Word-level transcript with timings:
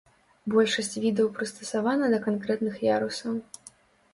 Большасць 0.53 0.95
відаў 1.03 1.29
прыстасавана 1.35 2.09
да 2.15 2.19
канкрэтных 2.25 2.75
ярусаў. 2.97 3.37